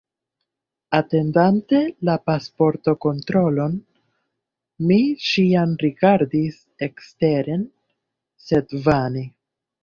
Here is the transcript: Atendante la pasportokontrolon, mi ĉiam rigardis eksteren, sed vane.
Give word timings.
Atendante 0.99 1.81
la 2.07 2.15
pasportokontrolon, 2.29 3.75
mi 4.93 4.97
ĉiam 5.27 5.77
rigardis 5.85 6.57
eksteren, 6.89 7.69
sed 8.49 8.75
vane. 8.89 9.25